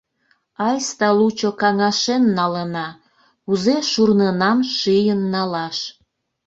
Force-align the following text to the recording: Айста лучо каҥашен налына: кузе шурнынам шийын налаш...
Айста 0.67 1.09
лучо 1.17 1.49
каҥашен 1.61 2.23
налына: 2.37 2.87
кузе 3.45 3.75
шурнынам 3.91 4.59
шийын 4.77 5.21
налаш... 5.33 5.77